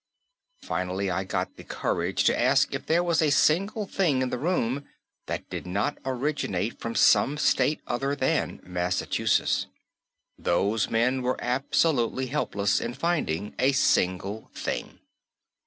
[0.63, 4.37] Finally I got the courage to ask if there was a single thing in the
[4.39, 4.87] room
[5.27, 9.67] that did not originate from some state other than Massachusetts.
[10.39, 15.01] Those men were absolutely helpless in finding a single thing.